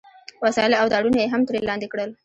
وسایل 0.43 0.73
او 0.81 0.87
تارونه 0.93 1.17
یې 1.21 1.31
هم 1.33 1.41
ترې 1.47 1.59
لاندې 1.69 1.87
کړل 1.91 2.09